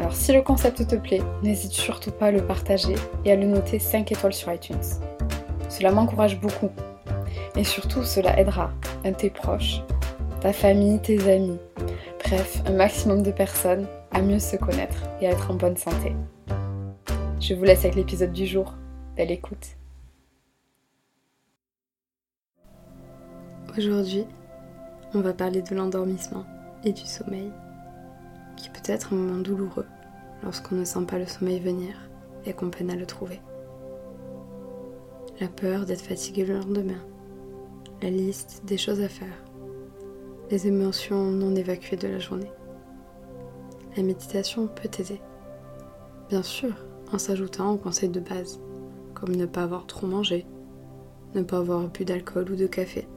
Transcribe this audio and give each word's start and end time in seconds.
Alors 0.00 0.14
si 0.14 0.32
le 0.32 0.40
concept 0.40 0.86
te 0.86 0.96
plaît, 0.96 1.20
n'hésite 1.42 1.72
surtout 1.72 2.10
pas 2.10 2.28
à 2.28 2.30
le 2.30 2.42
partager 2.42 2.94
et 3.26 3.32
à 3.32 3.36
le 3.36 3.44
noter 3.44 3.78
5 3.78 4.10
étoiles 4.10 4.32
sur 4.32 4.50
iTunes. 4.50 4.80
Cela 5.68 5.92
m'encourage 5.92 6.40
beaucoup. 6.40 6.70
Et 7.54 7.64
surtout, 7.64 8.02
cela 8.02 8.40
aidera 8.40 8.70
un 9.04 9.12
tes 9.12 9.28
proches, 9.28 9.82
ta 10.40 10.54
famille, 10.54 11.00
tes 11.00 11.30
amis, 11.30 11.58
bref, 12.24 12.62
un 12.64 12.72
maximum 12.72 13.22
de 13.22 13.30
personnes 13.30 13.86
à 14.10 14.22
mieux 14.22 14.38
se 14.38 14.56
connaître 14.56 14.96
et 15.20 15.26
à 15.26 15.32
être 15.32 15.50
en 15.50 15.54
bonne 15.54 15.76
santé. 15.76 16.14
Je 17.38 17.52
vous 17.52 17.64
laisse 17.64 17.80
avec 17.80 17.96
l'épisode 17.96 18.32
du 18.32 18.46
jour. 18.46 18.72
Belle 19.16 19.30
écoute. 19.30 19.76
Aujourd'hui, 23.76 24.24
on 25.12 25.20
va 25.20 25.34
parler 25.34 25.60
de 25.60 25.74
l'endormissement 25.74 26.46
et 26.84 26.92
du 26.92 27.04
sommeil, 27.04 27.52
qui 28.60 28.68
peut 28.70 28.92
être 28.92 29.12
un 29.12 29.16
moment 29.16 29.40
douloureux 29.40 29.86
lorsqu'on 30.42 30.74
ne 30.74 30.84
sent 30.84 31.04
pas 31.06 31.18
le 31.18 31.26
sommeil 31.26 31.60
venir 31.60 31.94
et 32.44 32.52
qu'on 32.52 32.70
peine 32.70 32.90
à 32.90 32.96
le 32.96 33.06
trouver. 33.06 33.40
La 35.40 35.48
peur 35.48 35.86
d'être 35.86 36.02
fatigué 36.02 36.44
le 36.44 36.58
lendemain, 36.58 37.02
la 38.02 38.10
liste 38.10 38.62
des 38.66 38.76
choses 38.76 39.00
à 39.00 39.08
faire, 39.08 39.42
les 40.50 40.66
émotions 40.66 41.30
non 41.30 41.54
évacuées 41.54 41.96
de 41.96 42.08
la 42.08 42.18
journée. 42.18 42.50
La 43.96 44.02
méditation 44.02 44.66
peut 44.66 44.88
t'aider. 44.88 45.20
Bien 46.28 46.42
sûr, 46.42 46.74
en 47.12 47.18
s'ajoutant 47.18 47.72
aux 47.72 47.78
conseils 47.78 48.08
de 48.08 48.20
base, 48.20 48.60
comme 49.14 49.34
ne 49.34 49.46
pas 49.46 49.62
avoir 49.62 49.86
trop 49.86 50.06
mangé, 50.06 50.46
ne 51.34 51.42
pas 51.42 51.58
avoir 51.58 51.88
bu 51.88 52.04
d'alcool 52.04 52.50
ou 52.50 52.56
de 52.56 52.66
café, 52.66 53.08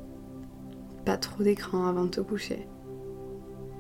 pas 1.06 1.18
trop 1.18 1.44
d'écran 1.44 1.88
avant 1.88 2.06
de 2.06 2.10
te 2.10 2.22
coucher, 2.22 2.68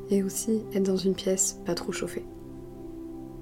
et 0.09 0.23
aussi 0.23 0.63
être 0.73 0.83
dans 0.83 0.97
une 0.97 1.15
pièce 1.15 1.59
pas 1.65 1.75
trop 1.75 1.91
chauffée. 1.91 2.25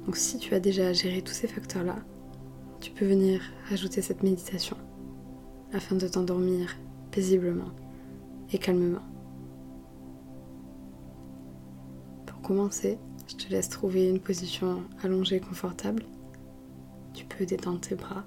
Donc 0.06 0.17
si 0.17 0.38
tu 0.38 0.54
as 0.54 0.59
déjà 0.59 0.94
géré 0.94 1.22
tous 1.22 1.34
ces 1.34 1.48
facteurs-là, 1.48 1.98
tu 2.80 2.92
peux 2.92 3.06
venir 3.06 3.42
ajouter 3.70 4.02
cette 4.02 4.23
méditation 4.23 4.78
afin 5.73 5.95
de 5.95 6.08
t'endormir 6.08 6.76
paisiblement 7.12 7.72
et 8.52 8.58
calmement. 8.58 9.03
Pour 12.25 12.41
commencer, 12.41 12.97
je 13.28 13.36
te 13.36 13.50
laisse 13.50 13.69
trouver 13.69 14.09
une 14.09 14.19
position 14.19 14.84
allongée 15.03 15.40
confortable. 15.40 16.03
Tu 17.13 17.25
peux 17.25 17.46
détendre 17.46 17.81
tes 17.81 17.96
bras, 17.96 18.25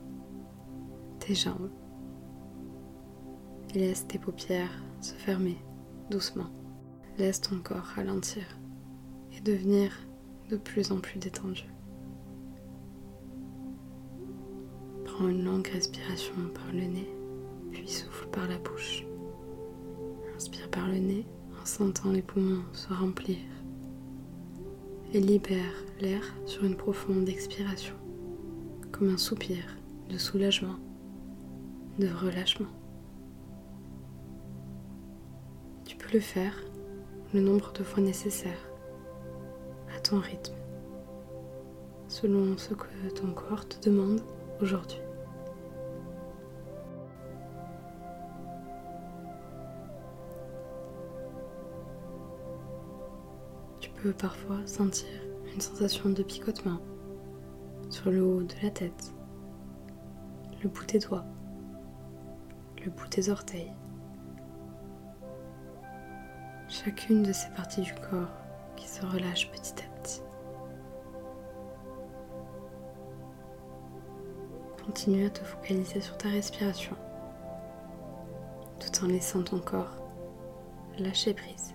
tes 1.19 1.34
jambes 1.34 1.70
et 3.75 3.78
laisse 3.78 4.06
tes 4.06 4.19
paupières 4.19 4.82
se 5.00 5.14
fermer 5.14 5.56
doucement. 6.10 6.47
Laisse 7.16 7.41
ton 7.41 7.60
corps 7.60 7.92
ralentir 7.94 8.42
et 9.36 9.41
devenir 9.41 9.92
de 10.50 10.56
plus 10.56 10.91
en 10.91 10.98
plus 10.98 11.20
détendu. 11.20 11.64
Prends 15.04 15.28
une 15.28 15.44
longue 15.44 15.69
respiration 15.69 16.34
par 16.53 16.72
le 16.72 16.86
nez, 16.86 17.08
puis 17.70 17.86
souffle 17.86 18.26
par 18.30 18.48
la 18.48 18.58
bouche. 18.58 19.04
Inspire 20.34 20.69
par 20.70 20.88
le 20.88 20.98
nez 20.98 21.24
en 21.62 21.64
sentant 21.64 22.10
les 22.10 22.22
poumons 22.22 22.64
se 22.72 22.92
remplir 22.92 23.38
et 25.12 25.20
libère 25.20 25.84
l'air 26.00 26.22
sur 26.47 26.64
une 26.64 26.76
profonde 26.76 27.28
expiration, 27.28 27.94
comme 28.91 29.10
un 29.10 29.19
soupir 29.19 29.62
de 30.10 30.19
soulagement, 30.19 30.76
de 32.00 32.08
relâchement. 32.08 32.72
Tu 35.84 35.97
peux 35.97 36.12
le 36.12 36.20
faire 36.20 36.56
le 37.34 37.41
nombre 37.41 37.72
de 37.72 37.83
fois 37.83 38.00
nécessaire, 38.00 38.71
à 39.97 39.99
ton 39.99 40.21
rythme, 40.21 40.55
selon 42.06 42.56
ce 42.56 42.75
que 42.75 42.87
ton 43.12 43.33
corps 43.33 43.67
te 43.67 43.91
demande 43.91 44.21
aujourd'hui. 44.61 45.00
Tu 53.81 53.91
peux 53.91 54.12
parfois 54.12 54.65
sentir 54.65 55.09
une 55.53 55.61
sensation 55.61 56.11
de 56.11 56.22
picotement 56.22 56.78
sur 57.91 58.12
le 58.12 58.22
haut 58.22 58.45
de 58.45 58.55
la 58.62 58.71
tête, 58.71 59.12
le 60.62 60.69
bout 60.69 60.87
des 60.87 61.01
doigts, 61.01 61.25
le 62.84 62.93
bout 62.93 63.09
des 63.09 63.28
orteils. 63.28 63.72
Chacune 66.82 67.22
de 67.22 67.32
ces 67.32 67.48
parties 67.50 67.82
du 67.82 67.94
corps 67.94 68.32
qui 68.74 68.88
se 68.88 69.06
relâche 69.06 69.48
petit 69.52 69.74
à 69.74 70.00
petit. 70.00 70.20
Continue 74.84 75.26
à 75.26 75.30
te 75.30 75.38
focaliser 75.44 76.00
sur 76.00 76.18
ta 76.18 76.28
respiration 76.28 76.96
tout 78.80 79.04
en 79.04 79.06
laissant 79.06 79.44
ton 79.44 79.60
corps 79.60 79.94
lâcher 80.98 81.32
prise. 81.32 81.74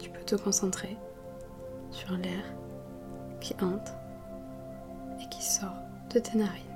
Tu 0.00 0.10
peux 0.10 0.24
te 0.24 0.34
concentrer 0.34 0.96
sur 1.92 2.10
l'air 2.16 2.42
qui 3.40 3.54
entre 3.62 3.94
et 5.20 5.28
qui 5.28 5.44
sort 5.44 5.78
de 6.12 6.18
tes 6.18 6.36
narines. 6.36 6.69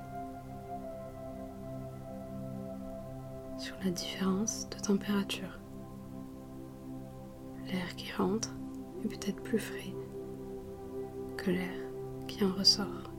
La 3.83 3.91
différence 3.91 4.67
de 4.69 4.79
température. 4.79 5.59
L'air 7.67 7.95
qui 7.95 8.11
rentre 8.11 8.49
est 9.03 9.07
peut-être 9.07 9.41
plus 9.43 9.59
frais 9.59 9.93
que 11.37 11.51
l'air 11.51 11.73
qui 12.27 12.43
en 12.43 12.51
ressort. 12.51 13.11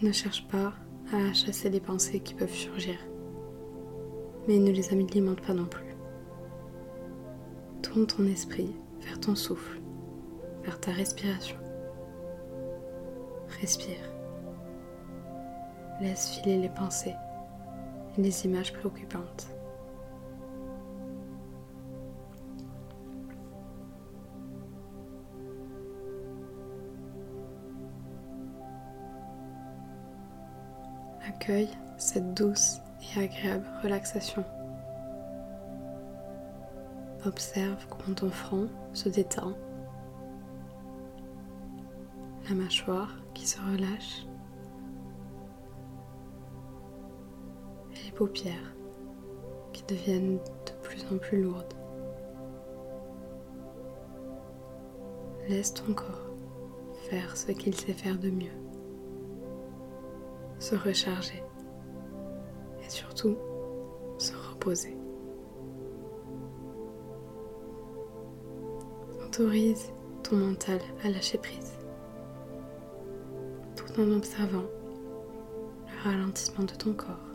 Ne 0.00 0.10
cherche 0.10 0.48
pas 0.48 0.72
à 1.12 1.32
chasser 1.32 1.70
les 1.70 1.80
pensées 1.80 2.18
qui 2.18 2.34
peuvent 2.34 2.52
surgir, 2.52 2.96
mais 4.48 4.58
ne 4.58 4.72
les 4.72 4.92
alimente 4.92 5.40
pas 5.42 5.54
non 5.54 5.66
plus. 5.66 5.94
Tourne 7.82 8.06
ton 8.08 8.26
esprit 8.26 8.74
vers 9.00 9.20
ton 9.20 9.36
souffle, 9.36 9.80
vers 10.64 10.80
ta 10.80 10.90
respiration. 10.90 11.56
Respire. 13.60 14.11
Laisse 16.02 16.30
filer 16.30 16.58
les 16.58 16.68
pensées 16.68 17.14
et 18.18 18.20
les 18.20 18.44
images 18.44 18.72
préoccupantes. 18.72 19.46
Accueille 31.24 31.68
cette 31.98 32.34
douce 32.34 32.80
et 33.14 33.20
agréable 33.20 33.64
relaxation. 33.84 34.44
Observe 37.24 37.86
comment 37.88 38.16
ton 38.16 38.30
front 38.30 38.68
se 38.92 39.08
détend, 39.08 39.52
la 42.48 42.56
mâchoire 42.56 43.14
qui 43.34 43.46
se 43.46 43.60
relâche 43.60 44.26
paupières 48.14 48.74
qui 49.72 49.82
deviennent 49.84 50.36
de 50.36 50.72
plus 50.82 51.04
en 51.12 51.18
plus 51.18 51.42
lourde. 51.42 51.74
Laisse 55.48 55.74
ton 55.74 55.92
corps 55.92 56.30
faire 57.10 57.36
ce 57.36 57.52
qu'il 57.52 57.74
sait 57.74 57.92
faire 57.92 58.18
de 58.18 58.30
mieux. 58.30 58.58
Se 60.58 60.76
recharger 60.76 61.42
et 62.84 62.88
surtout 62.88 63.36
se 64.18 64.32
reposer. 64.34 64.96
Autorise 69.26 69.92
ton 70.22 70.36
mental 70.36 70.78
à 71.04 71.08
lâcher 71.08 71.38
prise 71.38 71.72
tout 73.76 74.00
en 74.00 74.10
observant 74.12 74.64
le 75.86 76.10
ralentissement 76.10 76.64
de 76.64 76.72
ton 76.72 76.92
corps 76.94 77.31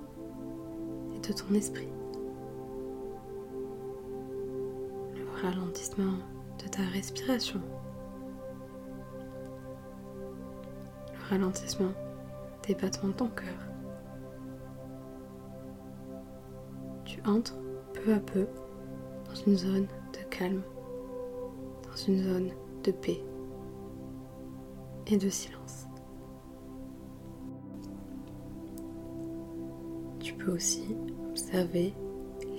ton 1.33 1.53
esprit. 1.53 1.87
Le 5.15 5.25
ralentissement 5.41 6.13
de 6.63 6.67
ta 6.69 6.83
respiration. 6.83 7.61
Le 11.13 11.29
ralentissement 11.29 11.91
des 12.67 12.75
battements 12.75 13.09
de 13.09 13.13
ton 13.13 13.29
cœur. 13.29 13.67
Tu 17.05 17.21
entres 17.25 17.55
peu 17.93 18.13
à 18.13 18.19
peu 18.19 18.47
dans 19.27 19.35
une 19.35 19.57
zone 19.57 19.87
de 20.13 20.23
calme, 20.29 20.61
dans 21.83 21.95
une 21.95 22.23
zone 22.23 22.51
de 22.83 22.91
paix 22.91 23.23
et 25.07 25.17
de 25.17 25.29
silence. 25.29 25.87
Tu 30.19 30.33
peux 30.33 30.51
aussi 30.51 30.95
observer 31.47 31.93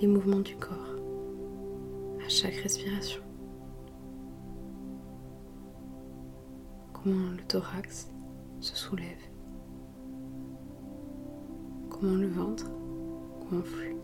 les 0.01 0.07
mouvements 0.07 0.39
du 0.39 0.55
corps 0.55 0.95
à 2.25 2.27
chaque 2.27 2.55
respiration. 2.55 3.21
Comment 6.91 7.29
le 7.31 7.43
thorax 7.47 8.09
se 8.59 8.75
soulève. 8.75 9.21
Comment 11.89 12.15
le 12.15 12.27
ventre 12.27 12.65
gonfle. 13.51 13.95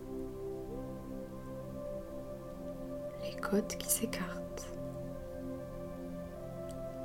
Les 3.23 3.41
côtes 3.41 3.77
qui 3.79 3.89
s'écartent. 3.89 4.71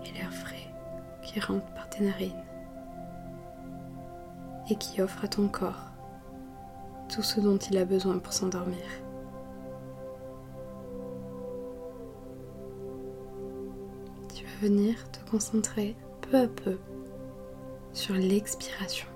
Et 0.04 0.12
l'air 0.12 0.32
frais 0.32 0.68
qui 1.22 1.40
rentre 1.40 1.72
par 1.74 1.88
tes 1.88 2.04
narines. 2.04 2.44
Et 4.68 4.76
qui 4.76 5.00
offre 5.00 5.24
à 5.24 5.28
ton 5.28 5.48
corps 5.48 5.89
ce 7.24 7.40
dont 7.40 7.56
il 7.56 7.78
a 7.78 7.84
besoin 7.84 8.18
pour 8.18 8.32
s'endormir. 8.32 8.78
Tu 14.34 14.44
vas 14.44 14.68
venir 14.68 15.10
te 15.10 15.30
concentrer 15.30 15.96
peu 16.20 16.36
à 16.36 16.48
peu 16.48 16.78
sur 17.92 18.14
l'expiration. 18.14 19.08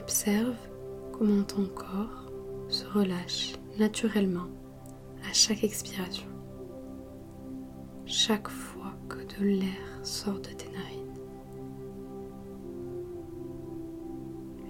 Observe 0.00 0.56
comment 1.12 1.42
ton 1.44 1.66
corps 1.66 2.30
se 2.68 2.86
relâche 2.86 3.54
naturellement 3.78 4.48
à 5.28 5.32
chaque 5.32 5.64
expiration, 5.64 6.26
chaque 8.04 8.48
fois 8.48 8.92
que 9.08 9.18
de 9.38 9.44
l'air 9.44 10.00
sort 10.02 10.40
de 10.40 10.50
tes 10.50 10.68
narines. 10.70 10.93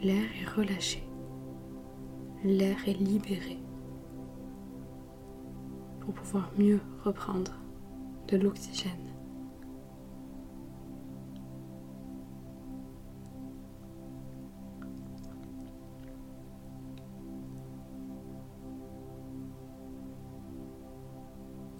L'air 0.04 0.26
est 0.38 0.50
relâché. 0.50 1.02
L'air 2.44 2.76
est 2.86 3.00
libéré 3.00 3.58
pour 6.00 6.12
pouvoir 6.12 6.52
mieux 6.58 6.78
reprendre 7.02 7.52
de 8.28 8.36
l'oxygène. 8.36 8.90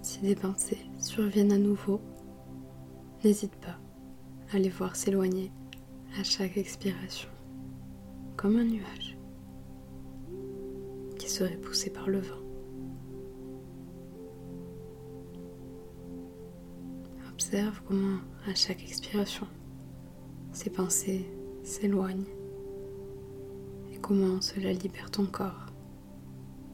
Si 0.01 0.23
des 0.23 0.35
pensées 0.35 0.87
surviennent 0.99 1.53
à 1.53 1.59
nouveau, 1.59 2.01
n'hésite 3.23 3.57
pas 3.57 3.79
à 4.51 4.59
les 4.59 4.71
voir 4.71 4.97
s'éloigner 4.97 5.53
à 6.19 6.25
chaque 6.25 6.57
expiration 6.57 7.34
comme 8.45 8.57
un 8.57 8.65
nuage 8.65 9.17
qui 11.19 11.31
serait 11.31 11.57
poussé 11.57 11.89
par 11.89 12.11
le 12.11 12.19
vent. 12.19 12.43
Observe 17.33 17.81
comment 17.87 18.19
à 18.47 18.55
chaque 18.55 18.83
expiration, 18.83 19.47
ces 20.53 20.69
pensées 20.69 21.25
s'éloignent 21.63 22.27
et 23.91 23.97
comment 23.97 24.43
cela 24.43 24.75
libère 24.75 25.11
ton 25.11 25.25
corps 25.25 25.73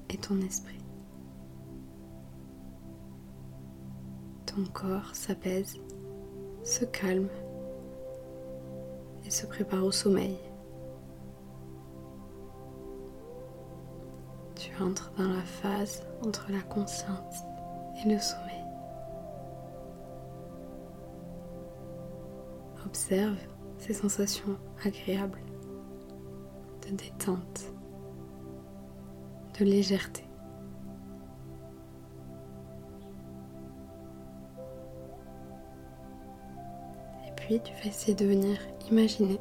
et 0.08 0.16
ton 0.16 0.40
esprit. 0.40 0.82
Ton 4.44 4.64
corps 4.72 5.14
s'apaise, 5.14 5.78
se 6.64 6.84
calme 6.84 7.28
et 9.24 9.30
se 9.30 9.46
prépare 9.46 9.84
au 9.84 9.92
sommeil. 9.92 10.36
Entre 14.80 15.12
dans 15.16 15.28
la 15.28 15.42
phase 15.42 16.02
entre 16.26 16.50
la 16.50 16.60
conscience 16.62 17.44
et 18.02 18.08
le 18.08 18.18
sommeil. 18.18 18.64
Observe 22.86 23.36
ces 23.78 23.94
sensations 23.94 24.56
agréables 24.84 25.40
de 26.82 26.96
détente, 26.96 27.72
de 29.58 29.64
légèreté. 29.64 30.24
Et 37.26 37.32
puis 37.36 37.60
tu 37.60 37.72
vas 37.74 37.88
essayer 37.88 38.14
de 38.14 38.26
venir 38.26 38.58
imaginer 38.90 39.38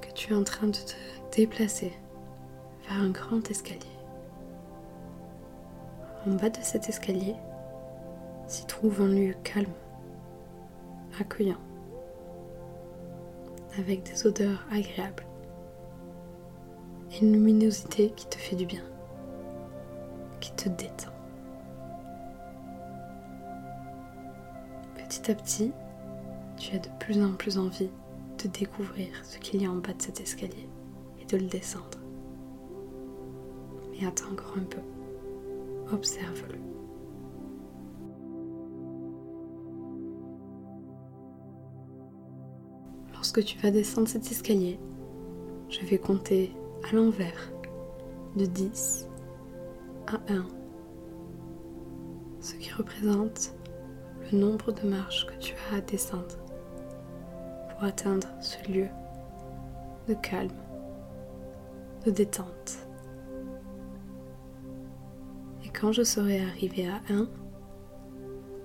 que 0.00 0.12
tu 0.12 0.32
es 0.32 0.36
en 0.36 0.44
train 0.44 0.68
de 0.68 0.72
te 0.72 1.36
déplacer 1.36 1.92
vers 2.88 2.98
un 2.98 3.10
grand 3.10 3.50
escalier. 3.50 3.99
En 6.26 6.32
bas 6.32 6.50
de 6.50 6.58
cet 6.60 6.90
escalier 6.90 7.34
s'y 8.46 8.66
trouve 8.66 9.00
un 9.00 9.08
lieu 9.08 9.34
calme, 9.42 9.72
accueillant, 11.18 11.60
avec 13.78 14.02
des 14.02 14.26
odeurs 14.26 14.66
agréables 14.70 15.24
et 17.12 17.24
une 17.24 17.32
luminosité 17.32 18.10
qui 18.10 18.26
te 18.26 18.36
fait 18.36 18.54
du 18.54 18.66
bien, 18.66 18.82
qui 20.40 20.52
te 20.52 20.68
détend. 20.68 21.12
Petit 24.96 25.30
à 25.30 25.34
petit, 25.34 25.72
tu 26.58 26.76
as 26.76 26.80
de 26.80 26.88
plus 26.98 27.24
en 27.24 27.32
plus 27.32 27.56
envie 27.56 27.90
de 28.42 28.48
découvrir 28.48 29.08
ce 29.24 29.38
qu'il 29.38 29.62
y 29.62 29.66
a 29.66 29.70
en 29.70 29.76
bas 29.76 29.94
de 29.94 30.02
cet 30.02 30.20
escalier 30.20 30.68
et 31.18 31.24
de 31.24 31.38
le 31.38 31.46
descendre. 31.46 31.98
Mais 33.90 34.06
attends 34.06 34.32
encore 34.32 34.56
un 34.58 34.64
peu 34.64 34.80
observe-le. 35.92 36.58
Lorsque 43.12 43.44
tu 43.44 43.58
vas 43.58 43.70
descendre 43.70 44.08
cet 44.08 44.30
escalier, 44.30 44.78
je 45.68 45.84
vais 45.86 45.98
compter 45.98 46.52
à 46.88 46.94
l'envers 46.94 47.52
de 48.36 48.46
10 48.46 49.08
à 50.06 50.32
1, 50.32 50.46
ce 52.40 52.54
qui 52.54 52.72
représente 52.72 53.54
le 54.32 54.38
nombre 54.38 54.72
de 54.72 54.88
marches 54.88 55.26
que 55.26 55.38
tu 55.38 55.54
as 55.70 55.76
à 55.76 55.80
descendre 55.80 56.36
pour 57.70 57.84
atteindre 57.84 58.28
ce 58.40 58.56
lieu 58.70 58.88
de 60.08 60.14
calme, 60.14 60.50
de 62.04 62.10
détente 62.10 62.89
quand 65.72 65.92
je 65.92 66.02
serai 66.02 66.40
arrivé 66.42 66.88
à 66.88 67.00
1, 67.10 67.28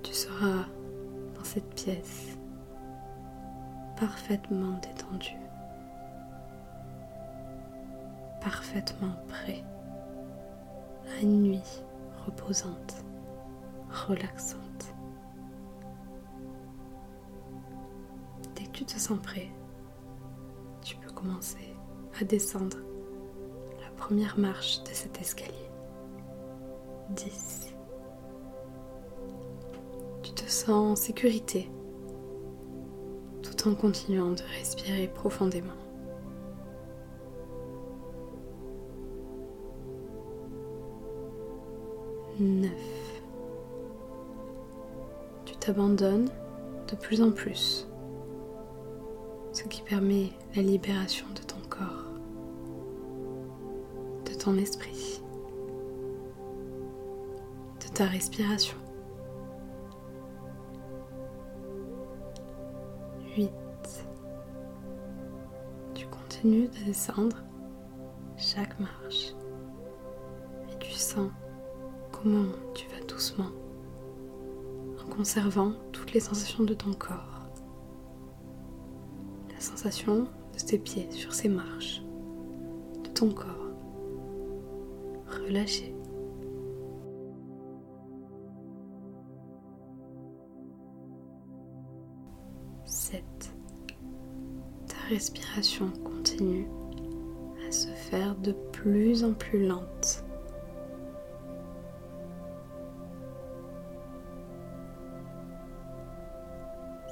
tu 0.03 0.13
seras 0.13 0.65
dans 1.35 1.43
cette 1.43 1.74
pièce, 1.75 2.38
parfaitement 4.00 4.79
détendu, 4.81 5.35
parfaitement 8.41 9.15
prêt 9.27 9.63
à 11.17 11.21
une 11.21 11.41
nuit 11.43 11.83
reposante, 12.25 13.03
relaxante. 14.07 14.93
Dès 18.55 18.63
que 18.65 18.71
tu 18.71 18.85
te 18.85 19.00
sens 19.00 19.19
prêt, 19.21 19.50
tu 20.81 20.95
peux 20.97 21.12
commencer 21.12 21.75
à 22.19 22.24
descendre 22.24 22.77
la 23.81 23.89
première 23.95 24.38
marche 24.38 24.83
de 24.83 24.89
cet 24.89 25.19
escalier. 25.21 25.69
10. 27.12 27.74
Tu 30.24 30.31
te 30.31 30.50
sens 30.50 30.69
en 30.69 30.95
sécurité 30.95 31.69
tout 33.41 33.69
en 33.69 33.75
continuant 33.75 34.31
de 34.31 34.41
respirer 34.57 35.07
profondément. 35.07 35.74
9. 42.39 42.69
Tu 45.45 45.55
t'abandonnes 45.55 46.29
de 46.89 46.95
plus 46.95 47.21
en 47.21 47.31
plus, 47.31 47.88
ce 49.53 49.63
qui 49.63 49.81
permet 49.81 50.31
la 50.55 50.62
libération 50.62 51.25
de 51.33 51.39
ton 51.41 51.59
corps, 51.69 52.12
de 54.25 54.33
ton 54.33 54.57
esprit, 54.57 55.21
ta 57.95 58.05
respiration. 58.07 58.75
8. 63.37 63.49
Tu 65.93 66.05
continues 66.07 66.67
de 66.67 66.85
descendre 66.85 67.37
chaque 68.35 68.77
marche 68.81 69.33
et 70.69 70.77
tu 70.77 70.91
sens 70.91 71.31
comment 72.11 72.51
tu 72.73 72.85
vas 72.89 73.05
doucement 73.07 73.51
en 75.01 75.09
conservant 75.09 75.71
toutes 75.93 76.11
les 76.11 76.19
sensations 76.19 76.65
de 76.65 76.73
ton 76.73 76.91
corps. 76.93 77.47
La 79.53 79.61
sensation 79.61 80.27
de 80.53 80.59
tes 80.59 80.79
pieds 80.79 81.09
sur 81.11 81.33
ces 81.33 81.47
marches, 81.47 82.01
de 83.05 83.09
ton 83.09 83.31
corps 83.31 83.71
relâché. 85.27 85.94
Respiration 95.09 95.91
continue 96.03 96.67
à 97.67 97.71
se 97.71 97.88
faire 97.88 98.35
de 98.35 98.51
plus 98.71 99.24
en 99.24 99.33
plus 99.33 99.65
lente. 99.65 100.24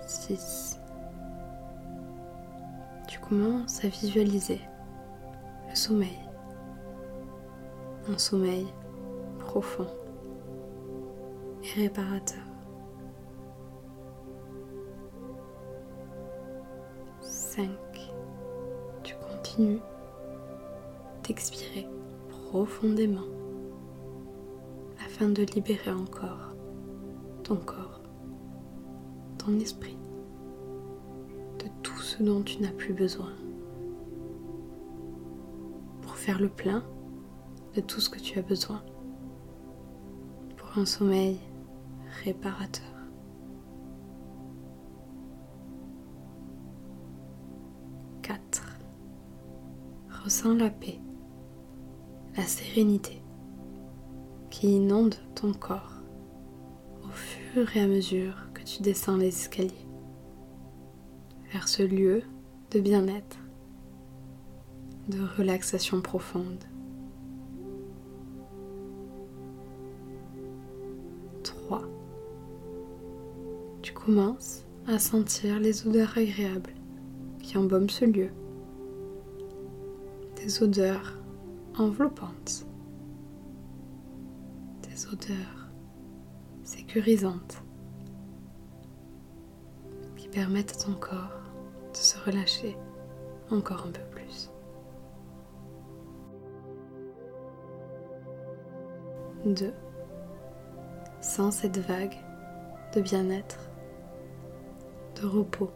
6. 0.08 0.80
Tu 3.08 3.20
commences 3.20 3.84
à 3.84 3.88
visualiser 3.88 4.62
le 5.70 5.76
sommeil. 5.76 6.20
Un 8.10 8.18
sommeil 8.18 8.68
profond 9.40 9.88
et 11.64 11.82
réparateur. 11.82 12.43
Tu 19.54 19.58
continues 19.58 19.80
d'expirer 21.24 21.88
profondément 22.50 23.28
afin 25.06 25.30
de 25.30 25.44
libérer 25.44 25.92
encore 25.92 26.56
ton 27.44 27.58
corps, 27.58 28.02
ton 29.38 29.60
esprit 29.60 29.98
ce 32.04 32.22
dont 32.22 32.44
tu 32.44 32.62
n'as 32.62 32.72
plus 32.72 32.94
besoin. 32.94 33.32
Pour 36.02 36.16
faire 36.16 36.40
le 36.40 36.50
plein 36.50 36.84
de 37.76 37.82
tout 37.82 38.00
ce 38.00 38.10
que 38.10 38.20
tu 38.20 38.38
as 38.38 38.44
besoin. 38.44 38.84
Pour 40.58 40.78
un 40.78 40.86
sommeil 40.86 41.40
réparateur. 42.24 42.93
Ressens 50.24 50.54
la 50.54 50.70
paix, 50.70 51.02
la 52.38 52.44
sérénité 52.44 53.22
qui 54.50 54.78
inonde 54.78 55.16
ton 55.36 55.52
corps 55.54 56.02
au 57.04 57.10
fur 57.10 57.76
et 57.76 57.82
à 57.82 57.88
mesure 57.88 58.34
que 58.54 58.64
tu 58.64 58.82
descends 58.82 59.18
les 59.18 59.28
escaliers 59.28 59.86
vers 61.52 61.68
ce 61.68 61.84
lieu 61.84 62.22
de 62.72 62.80
bien-être, 62.80 63.38
de 65.10 65.20
relaxation 65.38 66.00
profonde. 66.00 66.64
3. 71.44 71.82
Tu 73.82 73.92
commences 73.92 74.64
à 74.88 75.00
sentir 75.00 75.60
les 75.60 75.86
odeurs 75.86 76.18
agréables 76.18 76.74
qui 77.40 77.58
embaument 77.58 77.90
ce 77.90 78.06
lieu. 78.06 78.30
Des 80.44 80.62
odeurs 80.62 81.14
enveloppantes. 81.78 82.66
Des 84.82 85.08
odeurs 85.08 85.70
sécurisantes 86.64 87.64
qui 90.18 90.28
permettent 90.28 90.74
à 90.74 90.86
ton 90.86 90.96
corps 90.96 91.40
de 91.94 91.98
se 91.98 92.18
relâcher 92.26 92.76
encore 93.52 93.86
un 93.88 93.92
peu 93.92 94.04
plus. 94.12 94.52
Deux. 99.46 99.74
Sans 101.22 101.52
cette 101.52 101.78
vague 101.78 102.18
de 102.94 103.00
bien-être, 103.00 103.70
de 105.22 105.26
repos 105.26 105.72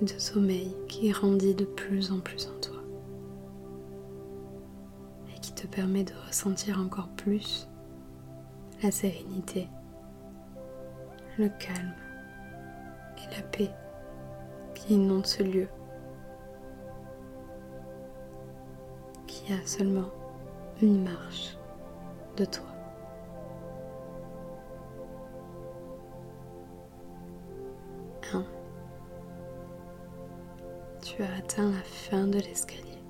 et 0.00 0.04
de 0.04 0.18
sommeil 0.18 0.76
qui 0.88 1.10
grandit 1.10 1.54
de 1.54 1.64
plus 1.64 2.12
en 2.12 2.20
plus 2.20 2.46
en 2.46 2.60
toi 2.60 2.76
et 5.34 5.40
qui 5.40 5.52
te 5.52 5.66
permet 5.66 6.04
de 6.04 6.12
ressentir 6.26 6.78
encore 6.80 7.08
plus 7.08 7.68
la 8.82 8.90
sérénité, 8.90 9.68
le 11.38 11.48
calme 11.48 11.94
et 13.16 13.36
la 13.36 13.42
paix 13.42 13.70
qui 14.74 14.94
inonde 14.94 15.26
ce 15.26 15.42
lieu, 15.42 15.68
qui 19.26 19.52
a 19.52 19.66
seulement 19.66 20.10
une 20.80 21.02
marche 21.02 21.56
de 22.36 22.44
toi. 22.44 22.77
Tu 31.18 31.24
as 31.24 31.34
atteint 31.36 31.72
la 31.72 31.82
fin 31.82 32.28
de 32.28 32.38
l'escalier. 32.38 33.02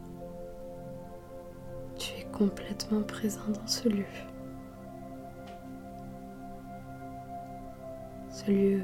Tu 1.98 2.14
es 2.18 2.24
complètement 2.32 3.02
présent 3.02 3.46
dans 3.52 3.66
ce 3.66 3.86
lieu. 3.86 4.06
Ce 8.30 8.50
lieu 8.50 8.82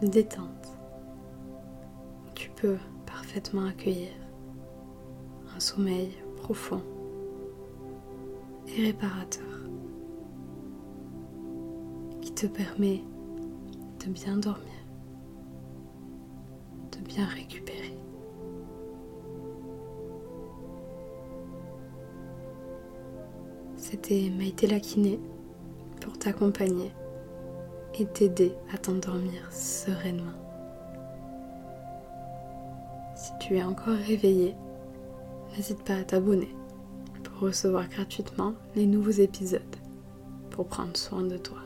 de 0.00 0.06
détente 0.06 0.78
où 2.24 2.30
tu 2.36 2.50
peux 2.50 2.76
parfaitement 3.04 3.66
accueillir 3.66 4.12
un 5.56 5.58
sommeil 5.58 6.12
profond 6.36 6.84
et 8.68 8.80
réparateur 8.80 9.42
qui 12.22 12.32
te 12.32 12.46
permet 12.46 13.02
de 14.06 14.12
bien 14.12 14.36
dormir, 14.36 14.86
de 16.92 17.04
bien 17.08 17.26
récupérer. 17.26 17.63
C'était 23.90 24.30
Maïté 24.30 24.66
Lakiné 24.66 25.20
pour 26.00 26.18
t'accompagner 26.18 26.90
et 27.98 28.06
t'aider 28.06 28.54
à 28.72 28.78
t'endormir 28.78 29.52
sereinement. 29.52 30.32
Si 33.14 33.30
tu 33.40 33.58
es 33.58 33.62
encore 33.62 33.98
réveillé, 34.08 34.54
n'hésite 35.50 35.84
pas 35.84 35.96
à 35.96 36.02
t'abonner 36.02 36.48
pour 37.24 37.40
recevoir 37.40 37.86
gratuitement 37.90 38.54
les 38.74 38.86
nouveaux 38.86 39.10
épisodes 39.10 39.60
pour 40.48 40.66
prendre 40.66 40.96
soin 40.96 41.22
de 41.22 41.36
toi. 41.36 41.58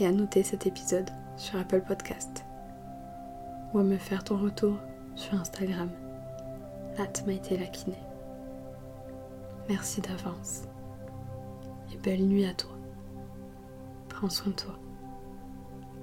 Et 0.00 0.06
à 0.06 0.12
noter 0.12 0.44
cet 0.44 0.66
épisode 0.66 1.10
sur 1.36 1.58
Apple 1.58 1.82
Podcast 1.86 2.42
ou 3.74 3.80
à 3.80 3.82
me 3.82 3.98
faire 3.98 4.24
ton 4.24 4.38
retour 4.38 4.78
sur 5.14 5.34
Instagram, 5.34 5.90
at 6.96 7.22
Merci 9.68 10.00
d'avance 10.00 10.62
et 11.92 11.96
belle 11.98 12.24
nuit 12.26 12.46
à 12.46 12.54
toi. 12.54 12.70
Prends 14.08 14.30
soin 14.30 14.48
de 14.48 14.56
toi. 14.56 14.78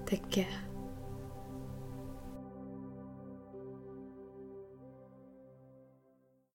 Take 0.06 0.28
care. 0.30 0.73